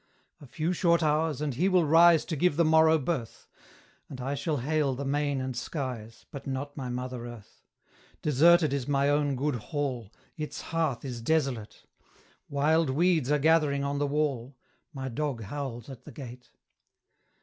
[0.41, 3.45] A few short hours, and he will rise To give the morrow birth;
[4.09, 7.61] And I shall hail the main and skies, But not my mother earth.
[8.23, 11.83] Deserted is my own good hall, Its hearth is desolate;
[12.49, 14.57] Wild weeds are gathering on the wall,
[14.91, 16.49] My dog howls at the gate.